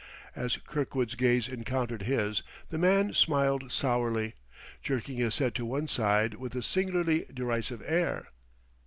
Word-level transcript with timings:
As 0.35 0.57
Kirkwood's 0.57 1.13
gaze 1.13 1.47
encountered 1.47 2.01
his, 2.01 2.41
the 2.69 2.79
man 2.79 3.13
smiled 3.13 3.71
sourly, 3.71 4.33
jerking 4.81 5.17
his 5.17 5.37
head 5.37 5.53
to 5.53 5.63
one 5.63 5.87
side 5.87 6.33
with 6.33 6.55
a 6.55 6.63
singularly 6.63 7.25
derisive 7.35 7.83
air. 7.85 8.29